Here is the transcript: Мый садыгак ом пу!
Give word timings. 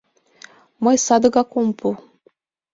Мый 0.83 0.97
садыгак 1.05 1.49
ом 1.59 1.69
пу! 1.79 1.89